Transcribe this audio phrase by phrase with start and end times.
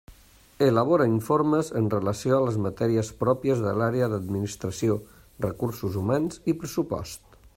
[0.67, 4.97] Elabora informes en relació a les matèries pròpies de l'àrea d'Administració,
[5.49, 7.41] Recursos Humans i pressupost.